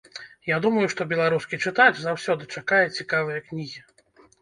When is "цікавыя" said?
2.99-3.47